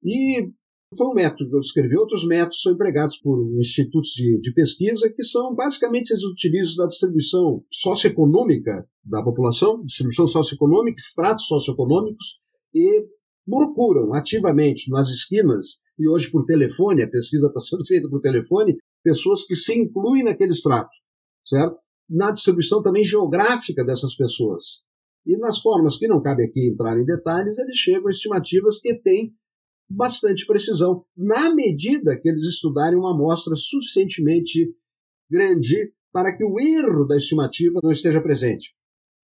E 0.03 0.49
foi 0.95 1.07
um 1.07 1.13
método 1.13 1.49
que 1.49 1.55
eu 1.55 1.59
descrevi. 1.59 1.97
Outros 1.97 2.25
métodos 2.27 2.61
são 2.61 2.73
empregados 2.73 3.17
por 3.17 3.39
institutos 3.57 4.11
de, 4.11 4.39
de 4.39 4.53
pesquisa 4.53 5.09
que 5.09 5.23
são 5.23 5.53
basicamente 5.53 6.11
eles 6.11 6.23
utilizam 6.23 6.83
da 6.83 6.87
distribuição 6.87 7.63
socioeconômica 7.71 8.87
da 9.03 9.21
população, 9.21 9.83
distribuição 9.83 10.27
socioeconômica, 10.27 10.99
estratos 10.99 11.47
socioeconômicos, 11.47 12.39
e 12.73 13.05
procuram 13.45 14.13
ativamente 14.13 14.89
nas 14.89 15.09
esquinas, 15.09 15.79
e 15.99 16.07
hoje 16.07 16.31
por 16.31 16.45
telefone, 16.45 17.03
a 17.03 17.09
pesquisa 17.09 17.47
está 17.47 17.59
sendo 17.61 17.85
feita 17.85 18.09
por 18.09 18.21
telefone, 18.21 18.77
pessoas 19.03 19.45
que 19.45 19.55
se 19.55 19.77
incluem 19.77 20.23
naquele 20.23 20.51
extrato, 20.51 20.91
certo? 21.45 21.77
Na 22.09 22.31
distribuição 22.31 22.81
também 22.81 23.03
geográfica 23.03 23.83
dessas 23.83 24.15
pessoas. 24.15 24.81
E 25.25 25.37
nas 25.37 25.59
formas 25.59 25.97
que 25.97 26.07
não 26.07 26.21
cabe 26.21 26.43
aqui 26.43 26.69
entrar 26.69 26.97
em 26.97 27.05
detalhes, 27.05 27.57
eles 27.57 27.77
chegam 27.77 28.07
a 28.07 28.11
estimativas 28.11 28.79
que 28.79 28.93
têm 28.95 29.33
bastante 29.89 30.45
precisão, 30.45 31.05
na 31.15 31.53
medida 31.53 32.19
que 32.19 32.27
eles 32.27 32.45
estudarem 32.45 32.97
uma 32.97 33.13
amostra 33.13 33.55
suficientemente 33.55 34.73
grande 35.29 35.93
para 36.11 36.35
que 36.35 36.43
o 36.43 36.59
erro 36.59 37.05
da 37.05 37.17
estimativa 37.17 37.79
não 37.83 37.91
esteja 37.91 38.21
presente. 38.21 38.73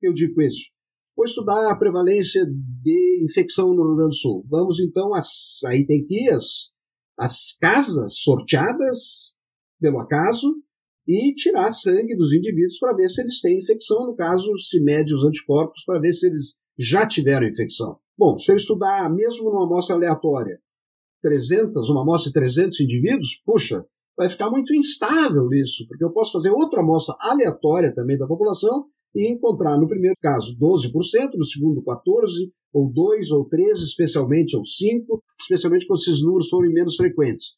Eu 0.01 0.13
digo 0.13 0.41
isso. 0.41 0.69
Vou 1.15 1.25
estudar 1.25 1.69
a 1.69 1.77
prevalência 1.77 2.45
de 2.45 3.23
infecção 3.23 3.73
no 3.73 3.83
Rio 3.83 3.95
Grande 3.95 4.15
do 4.15 4.15
Sul. 4.15 4.45
Vamos 4.49 4.79
então, 4.79 5.13
às, 5.13 5.59
aí 5.65 5.85
tem 5.85 6.05
que 6.05 6.25
ir 6.25 6.29
as, 6.29 6.71
as 7.17 7.57
casas 7.59 8.15
sorteadas 8.19 9.35
pelo 9.79 9.99
acaso 9.99 10.55
e 11.07 11.33
tirar 11.35 11.71
sangue 11.71 12.15
dos 12.15 12.31
indivíduos 12.31 12.77
para 12.79 12.95
ver 12.95 13.09
se 13.09 13.21
eles 13.21 13.41
têm 13.41 13.59
infecção, 13.59 14.05
no 14.05 14.15
caso, 14.15 14.47
se 14.57 14.79
mede 14.79 15.13
os 15.13 15.23
anticorpos 15.23 15.83
para 15.85 15.99
ver 15.99 16.13
se 16.13 16.27
eles 16.27 16.55
já 16.77 17.05
tiveram 17.05 17.47
infecção. 17.47 17.99
Bom, 18.19 18.37
se 18.37 18.51
eu 18.51 18.57
estudar 18.57 19.09
mesmo 19.09 19.45
numa 19.45 19.63
amostra 19.63 19.95
aleatória, 19.95 20.59
300, 21.21 21.89
uma 21.89 22.01
amostra 22.01 22.29
de 22.29 22.33
300 22.33 22.81
indivíduos, 22.81 23.41
puxa, 23.45 23.85
vai 24.17 24.27
ficar 24.27 24.51
muito 24.51 24.75
instável 24.75 25.47
isso, 25.53 25.87
porque 25.87 26.03
eu 26.03 26.11
posso 26.11 26.33
fazer 26.33 26.49
outra 26.49 26.81
amostra 26.81 27.15
aleatória 27.17 27.95
também 27.95 28.17
da 28.17 28.27
população 28.27 28.87
e 29.15 29.31
encontrar 29.31 29.77
no 29.79 29.87
primeiro 29.87 30.17
caso 30.21 30.53
12%, 30.57 31.35
no 31.37 31.45
segundo 31.45 31.81
14%, 31.81 32.51
ou 32.73 32.91
2 32.91 33.31
ou 33.31 33.47
3, 33.47 33.79
especialmente, 33.79 34.53
ou 34.57 34.65
5, 34.65 35.23
especialmente 35.39 35.87
quando 35.87 36.01
esses 36.01 36.21
números 36.21 36.49
forem 36.49 36.73
menos 36.73 36.97
frequentes. 36.97 37.55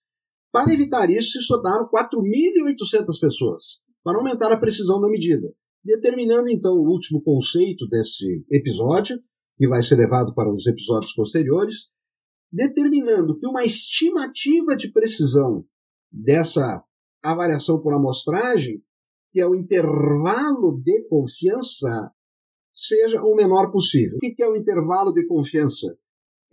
Para 0.52 0.72
evitar 0.72 1.10
isso, 1.10 1.32
se 1.32 1.40
estudaram 1.40 1.90
4.800 1.90 3.20
pessoas, 3.20 3.64
para 4.04 4.20
aumentar 4.20 4.52
a 4.52 4.60
precisão 4.60 5.02
da 5.02 5.10
medida, 5.10 5.52
determinando 5.84 6.50
então 6.50 6.76
o 6.76 6.88
último 6.88 7.20
conceito 7.24 7.88
desse 7.88 8.46
episódio, 8.52 9.20
que 9.58 9.68
vai 9.68 9.82
ser 9.84 9.96
levado 9.96 10.34
para 10.34 10.54
os 10.54 10.66
episódios 10.66 11.14
posteriores, 11.14 11.90
determinando 12.52 13.38
que 13.38 13.48
uma 13.48 13.64
estimativa 13.64 14.76
de 14.76 14.92
precisão 14.92 15.66
dessa 16.12 16.84
avaliação 17.24 17.82
por 17.82 17.94
amostragem, 17.94 18.84
que 19.32 19.40
é 19.40 19.48
o 19.48 19.56
intervalo 19.56 20.82
de 20.84 21.08
confiança, 21.08 22.12
seja 22.74 23.22
o 23.22 23.36
menor 23.36 23.72
possível. 23.72 24.18
O 24.18 24.20
que 24.20 24.42
é 24.42 24.48
o 24.48 24.56
intervalo 24.56 25.14
de 25.14 25.26
confiança? 25.26 25.98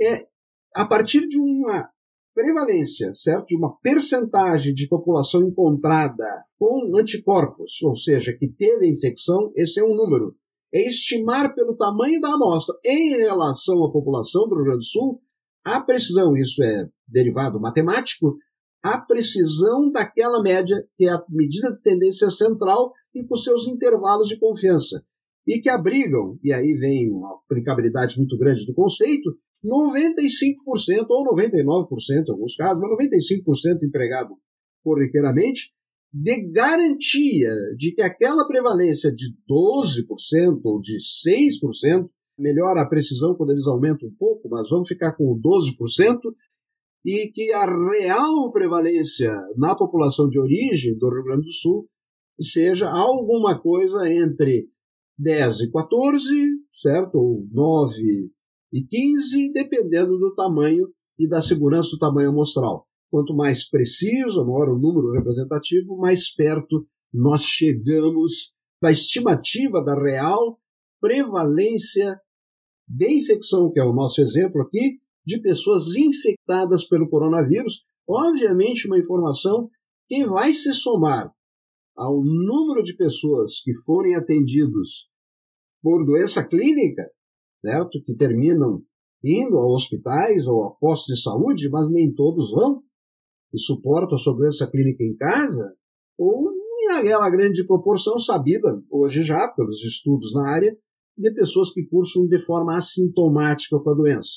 É 0.01 0.29
a 0.75 0.87
partir 0.87 1.27
de 1.27 1.39
uma 1.39 1.91
prevalência, 2.35 3.13
certo? 3.15 3.47
De 3.47 3.57
uma 3.57 3.77
percentagem 3.79 4.73
de 4.73 4.87
população 4.87 5.43
encontrada 5.43 6.45
com 6.57 6.97
anticorpos, 6.97 7.83
ou 7.83 7.97
seja, 7.97 8.33
que 8.33 8.49
teve 8.49 8.87
a 8.87 8.89
infecção, 8.89 9.51
esse 9.57 9.81
é 9.81 9.85
um 9.85 9.97
número 9.97 10.37
é 10.73 10.89
estimar 10.89 11.55
pelo 11.55 11.77
tamanho 11.77 12.21
da 12.21 12.35
amostra. 12.35 12.75
Em 12.85 13.17
relação 13.17 13.85
à 13.85 13.93
população 13.93 14.49
do 14.49 14.55
Rio 14.55 14.65
Grande 14.65 14.79
do 14.79 14.85
Sul 14.85 15.23
a 15.65 15.81
precisão, 15.83 16.35
isso 16.35 16.63
é 16.63 16.89
derivado 17.07 17.61
matemático, 17.61 18.39
a 18.83 18.99
precisão 18.99 19.91
daquela 19.91 20.43
média 20.43 20.77
que 20.97 21.05
é 21.05 21.11
a 21.11 21.23
medida 21.29 21.71
de 21.71 21.83
tendência 21.83 22.31
central 22.31 22.93
e 23.15 23.23
com 23.25 23.37
seus 23.37 23.67
intervalos 23.67 24.29
de 24.29 24.39
confiança. 24.39 25.05
E 25.47 25.61
que 25.61 25.69
abrigam, 25.69 26.39
e 26.43 26.53
aí 26.53 26.75
vem 26.75 27.11
uma 27.11 27.35
aplicabilidade 27.35 28.17
muito 28.19 28.39
grande 28.39 28.65
do 28.65 28.73
conceito, 28.73 29.37
95% 29.65 31.07
ou 31.11 31.37
99% 31.37 31.87
em 32.27 32.31
alguns 32.31 32.55
casos, 32.55 32.81
mas 32.81 32.91
95% 33.11 33.83
empregado 33.83 34.31
corriqueiramente, 34.83 35.73
de 36.13 36.51
garantia 36.51 37.55
de 37.77 37.93
que 37.93 38.03
aquela 38.03 38.47
prevalência 38.47 39.13
de 39.13 39.27
12% 39.49 40.61
ou 40.65 40.81
de 40.81 40.97
6%, 40.99 42.09
melhora 42.39 42.83
a 42.83 42.89
precisão 42.89 43.35
quando 43.35 43.51
eles 43.51 43.67
aumentam 43.67 44.09
um 44.09 44.15
pouco, 44.15 44.49
mas 44.49 44.71
vamos 44.71 44.89
ficar 44.89 45.13
com 45.13 45.39
12%, 45.39 46.19
e 47.05 47.31
que 47.33 47.53
a 47.53 47.65
real 47.65 48.51
prevalência 48.53 49.33
na 49.57 49.75
população 49.75 50.29
de 50.29 50.39
origem 50.39 50.97
do 50.97 51.09
Rio 51.09 51.25
Grande 51.25 51.47
do 51.47 51.53
Sul 51.53 51.89
seja 52.41 52.89
alguma 52.89 53.59
coisa 53.59 54.11
entre 54.11 54.69
10 55.19 55.61
e 55.61 55.71
14, 55.71 56.29
certo? 56.81 57.17
Ou 57.17 57.47
9 57.51 58.31
e 58.73 58.85
15, 58.85 59.53
dependendo 59.53 60.19
do 60.19 60.35
tamanho 60.35 60.89
e 61.19 61.29
da 61.29 61.43
segurança 61.43 61.91
do 61.91 61.99
tamanho 61.99 62.31
amostral. 62.31 62.88
Quanto 63.11 63.35
mais 63.35 63.69
preciso, 63.69 64.45
maior 64.45 64.71
o 64.71 64.79
número 64.79 65.13
representativo, 65.13 65.97
mais 65.97 66.33
perto 66.35 66.87
nós 67.13 67.43
chegamos 67.43 68.53
da 68.83 68.93
estimativa 68.93 69.83
da 69.83 69.95
real 69.95 70.59
prevalência 71.01 72.21
de 72.87 73.19
infecção, 73.19 73.71
que 73.71 73.81
é 73.81 73.85
o 73.85 73.93
nosso 73.93 74.21
exemplo 74.21 74.63
aqui, 74.63 74.99
de 75.25 75.41
pessoas 75.41 75.95
infectadas 75.95 76.87
pelo 76.87 77.09
coronavírus. 77.09 77.83
Obviamente, 78.09 78.87
uma 78.87 78.99
informação 78.99 79.69
que 80.07 80.25
vai 80.25 80.55
se 80.55 80.73
somar 80.73 81.33
ao 81.97 82.23
número 82.23 82.83
de 82.83 82.97
pessoas 82.97 83.61
que 83.63 83.75
forem 83.85 84.15
atendidos 84.15 85.09
por 85.83 86.05
doença 86.05 86.47
clínica, 86.47 87.11
certo? 87.61 88.03
Que 88.05 88.15
terminam 88.17 88.83
indo 89.23 89.59
a 89.59 89.67
hospitais 89.67 90.47
ou 90.47 90.65
a 90.65 90.71
postos 90.77 91.17
de 91.17 91.23
saúde, 91.23 91.69
mas 91.69 91.91
nem 91.91 92.15
todos 92.15 92.53
vão 92.53 92.83
e 93.53 93.61
suportam 93.61 94.19
a 94.19 94.37
doença 94.37 94.67
clínica 94.71 95.03
em 95.03 95.17
casa, 95.17 95.77
ou 96.19 96.51
em 96.83 96.93
aquela 96.93 97.29
grande 97.31 97.67
proporção 97.67 98.19
sabida 98.19 98.81
hoje 98.91 99.25
já 99.25 99.49
pelos 99.49 99.83
estudos 99.85 100.33
na 100.33 100.51
área 100.51 100.77
de 101.17 101.33
pessoas 101.35 101.73
que 101.73 101.85
cursam 101.87 102.27
de 102.27 102.39
forma 102.39 102.77
assintomática 102.77 103.79
com 103.79 103.91
a 103.91 103.95
doença. 103.95 104.31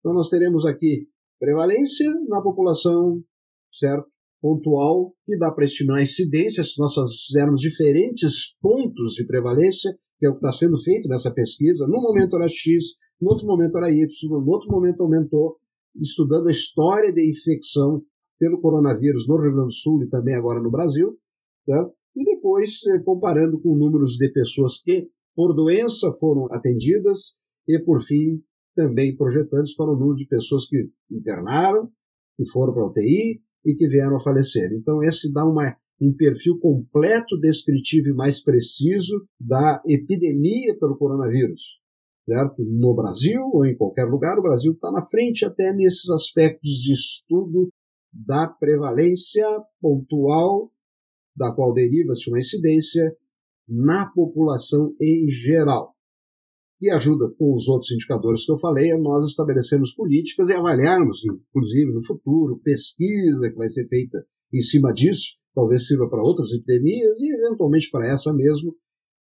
Então 0.00 0.12
nós 0.12 0.28
teremos 0.28 0.66
aqui 0.66 1.08
prevalência 1.38 2.10
na 2.28 2.42
população, 2.42 3.22
certo? 3.72 4.06
Pontual, 4.40 5.14
e 5.26 5.38
dá 5.38 5.50
para 5.50 5.64
estimar 5.64 5.98
a 5.98 6.02
incidência 6.02 6.62
se 6.62 6.78
nós 6.78 6.94
fizermos 7.26 7.60
diferentes 7.60 8.54
pontos 8.60 9.14
de 9.14 9.26
prevalência, 9.26 9.96
que 10.18 10.26
é 10.26 10.28
o 10.28 10.32
que 10.32 10.38
está 10.38 10.52
sendo 10.52 10.78
feito 10.78 11.08
nessa 11.08 11.32
pesquisa. 11.32 11.86
No 11.86 12.00
momento 12.02 12.36
era 12.36 12.46
X, 12.48 12.96
no 13.20 13.30
outro 13.30 13.46
momento 13.46 13.78
era 13.78 13.90
Y, 13.90 14.06
no 14.28 14.46
outro 14.46 14.70
momento 14.70 15.00
aumentou, 15.00 15.56
estudando 16.00 16.48
a 16.48 16.52
história 16.52 17.12
de 17.12 17.28
infecção 17.28 18.02
pelo 18.38 18.60
coronavírus 18.60 19.26
no 19.26 19.40
Rio 19.40 19.52
Grande 19.52 19.68
do 19.68 19.72
Sul 19.72 20.02
e 20.02 20.08
também 20.08 20.34
agora 20.34 20.60
no 20.60 20.70
Brasil, 20.70 21.16
né? 21.66 21.86
e 22.14 22.24
depois 22.24 22.80
eh, 22.86 22.98
comparando 23.00 23.60
com 23.60 23.76
números 23.76 24.12
de 24.12 24.30
pessoas 24.30 24.80
que 24.80 25.08
por 25.34 25.54
doença 25.54 26.10
foram 26.18 26.46
atendidas 26.50 27.36
e, 27.68 27.78
por 27.78 28.00
fim, 28.00 28.42
também 28.74 29.16
projetantes 29.16 29.74
para 29.74 29.92
o 29.92 29.96
número 29.96 30.16
de 30.16 30.26
pessoas 30.26 30.66
que 30.66 30.90
internaram, 31.10 31.90
que 32.36 32.48
foram 32.50 32.72
para 32.72 32.82
a 32.82 32.86
UTI 32.86 33.40
e 33.64 33.74
que 33.74 33.88
vieram 33.88 34.16
a 34.16 34.20
falecer. 34.20 34.72
Então, 34.72 35.02
esse 35.02 35.32
dá 35.32 35.44
uma, 35.44 35.76
um 36.00 36.14
perfil 36.14 36.58
completo, 36.58 37.38
descritivo 37.38 38.08
e 38.08 38.14
mais 38.14 38.42
preciso 38.42 39.26
da 39.38 39.82
epidemia 39.86 40.78
pelo 40.78 40.96
coronavírus. 40.96 41.80
Certo? 42.26 42.64
No 42.64 42.94
Brasil 42.94 43.40
ou 43.52 43.64
em 43.64 43.76
qualquer 43.76 44.04
lugar, 44.04 44.38
o 44.38 44.42
Brasil 44.42 44.72
está 44.72 44.90
na 44.90 45.02
frente 45.02 45.44
até 45.44 45.72
nesses 45.72 46.10
aspectos 46.10 46.70
de 46.70 46.92
estudo 46.92 47.68
da 48.24 48.48
prevalência 48.48 49.46
pontual, 49.80 50.72
da 51.36 51.52
qual 51.52 51.74
deriva-se 51.74 52.30
uma 52.30 52.38
incidência 52.38 53.14
na 53.68 54.08
população 54.10 54.94
em 55.00 55.28
geral. 55.28 55.94
E 56.80 56.90
ajuda 56.90 57.30
com 57.38 57.54
os 57.54 57.68
outros 57.68 57.90
indicadores 57.92 58.44
que 58.44 58.52
eu 58.52 58.58
falei 58.58 58.92
a 58.92 58.98
nós 58.98 59.28
estabelecermos 59.28 59.94
políticas 59.94 60.48
e 60.48 60.52
avaliarmos, 60.52 61.20
inclusive 61.24 61.92
no 61.92 62.04
futuro, 62.04 62.60
pesquisa 62.62 63.50
que 63.50 63.56
vai 63.56 63.68
ser 63.68 63.88
feita 63.88 64.24
em 64.52 64.60
cima 64.60 64.92
disso, 64.92 65.34
talvez 65.54 65.86
sirva 65.86 66.08
para 66.08 66.22
outras 66.22 66.52
epidemias 66.52 67.18
e 67.18 67.34
eventualmente 67.34 67.90
para 67.90 68.06
essa 68.06 68.32
mesmo, 68.32 68.74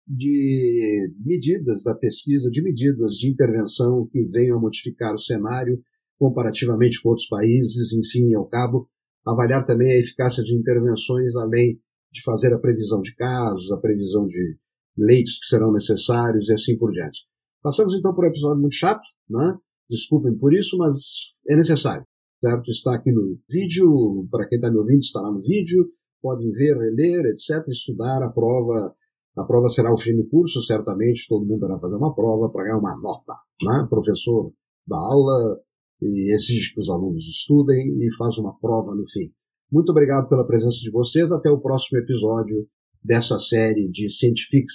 de 0.07 1.09
medidas 1.19 1.83
da 1.83 1.95
pesquisa, 1.95 2.49
de 2.49 2.61
medidas 2.61 3.13
de 3.13 3.29
intervenção 3.29 4.07
que 4.11 4.23
venham 4.25 4.57
a 4.57 4.61
modificar 4.61 5.13
o 5.13 5.19
cenário 5.19 5.81
comparativamente 6.23 7.01
com 7.01 7.09
outros 7.09 7.27
países, 7.27 7.91
enfim, 7.91 8.33
ao 8.33 8.47
cabo, 8.47 8.87
avaliar 9.27 9.65
também 9.65 9.91
a 9.91 9.99
eficácia 9.99 10.41
de 10.41 10.55
intervenções 10.55 11.35
além 11.35 11.77
de 12.09 12.23
fazer 12.23 12.53
a 12.53 12.59
previsão 12.59 13.01
de 13.01 13.13
casos, 13.13 13.69
a 13.73 13.77
previsão 13.77 14.25
de 14.25 14.57
leitos 14.97 15.37
que 15.37 15.47
serão 15.47 15.73
necessários 15.73 16.47
e 16.47 16.53
assim 16.53 16.77
por 16.77 16.91
diante. 16.91 17.19
Passamos 17.61 17.93
então 17.93 18.15
por 18.15 18.23
um 18.23 18.29
episódio 18.29 18.61
muito 18.61 18.75
chato, 18.75 19.03
né? 19.29 19.57
Desculpem 19.89 20.33
por 20.37 20.53
isso, 20.53 20.77
mas 20.77 20.95
é 21.49 21.57
necessário, 21.57 22.05
certo? 22.39 22.71
Está 22.71 22.95
aqui 22.95 23.11
no 23.11 23.37
vídeo, 23.49 24.25
para 24.31 24.47
quem 24.47 24.55
está 24.59 24.71
me 24.71 24.77
ouvindo, 24.77 25.01
estará 25.01 25.29
no 25.29 25.41
vídeo, 25.41 25.89
podem 26.21 26.49
ver, 26.51 26.77
reler, 26.77 27.25
etc., 27.25 27.67
estudar 27.67 28.23
a 28.23 28.29
prova. 28.29 28.95
A 29.35 29.43
prova 29.43 29.67
será 29.67 29.93
o 29.93 29.97
fim 29.97 30.15
do 30.15 30.25
curso, 30.29 30.61
certamente, 30.61 31.27
todo 31.27 31.45
mundo 31.45 31.65
irá 31.65 31.77
fazer 31.79 31.95
uma 31.95 32.15
prova 32.15 32.49
para 32.49 32.63
ganhar 32.63 32.77
uma 32.77 32.95
nota, 32.95 33.33
né? 33.61 33.85
Professor 33.89 34.53
da 34.87 34.97
aula 34.97 35.59
e 36.07 36.33
exige 36.33 36.73
que 36.73 36.79
os 36.79 36.89
alunos 36.89 37.25
estudem 37.27 37.97
e 37.99 38.15
faz 38.15 38.37
uma 38.37 38.57
prova 38.59 38.95
no 38.95 39.07
fim. 39.09 39.31
Muito 39.71 39.89
obrigado 39.89 40.29
pela 40.29 40.45
presença 40.45 40.77
de 40.79 40.91
vocês. 40.91 41.31
Até 41.31 41.49
o 41.49 41.59
próximo 41.59 41.99
episódio 41.99 42.67
dessa 43.03 43.39
série 43.39 43.89
de 43.89 44.07
Scientific 44.09 44.67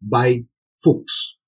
by 0.00 0.46
Fuchs. 0.82 1.39